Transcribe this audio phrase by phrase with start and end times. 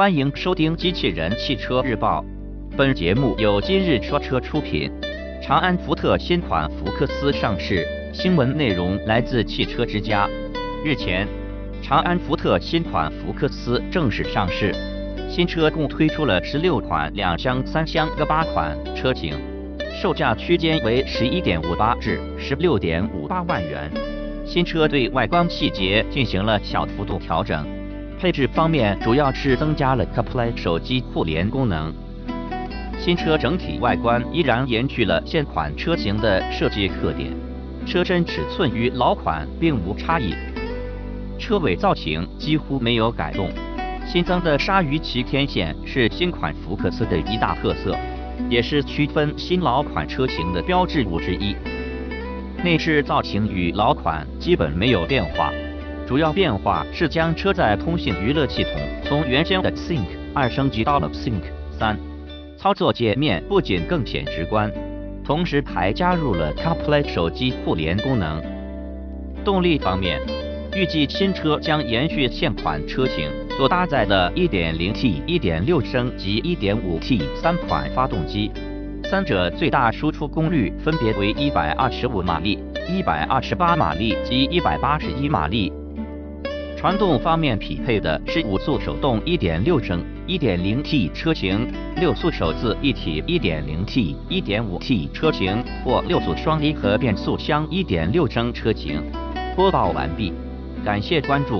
[0.00, 2.24] 欢迎收听《机器人汽车日报》，
[2.74, 4.90] 本节目由今日说车出品。
[5.42, 10.26] 长安福特新款福克斯上市，新闻内容来自汽车之家。
[10.82, 11.28] 日前，
[11.82, 14.74] 长安福特新款福克斯正式上市，
[15.28, 19.34] 新车共推出了十六款两厢、三厢各八款车型，
[20.00, 23.90] 售价区间为十一点五八至十六点五八万元。
[24.46, 27.79] 新车对外观细节进行了小幅度调整。
[28.20, 31.90] 配置方面，主要是增加了 CarPlay 手机互联功能。
[32.98, 37.34] 新车整体外观依然延续了现款车型的设计特点，
[37.86, 40.34] 车身尺寸与老款并无差异，
[41.38, 43.48] 车尾造型几乎没有改动。
[44.06, 47.96] 新增的鲨鱼鳍天线是新款福克斯的一大特色，
[48.50, 51.56] 也是区分新老款车型的标志物之一。
[52.62, 55.50] 内饰造型与老款基本没有变化。
[56.10, 58.72] 主要变化是将车载通信娱乐系统
[59.04, 61.96] 从原先的 Sync 二升级到了 Sync 三，
[62.58, 64.68] 操作界面不仅更显直观，
[65.24, 68.42] 同时还加入了 CarPlay 手机互联功能。
[69.44, 70.20] 动力方面，
[70.74, 78.50] 预计新车将延续现款车型所搭载的 1.0T、1.6升及 1.5T 三款发动机，
[79.04, 85.72] 三者最大输出功率分别为125马力、128马力及181马力。
[86.80, 99.02] 传动方面匹配的是五速手动1.6升 1.0T 车型、六速手自一体 1.0T、1.5T 车型或六速双离合变速箱1.6升车型。
[99.54, 100.32] 播报完毕，
[100.82, 101.58] 感谢关注。